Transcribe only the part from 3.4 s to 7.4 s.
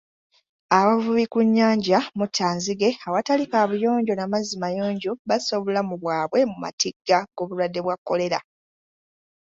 kaabuyonjo na mazzi mayonjo bassa obulamu bwabwe mu matigga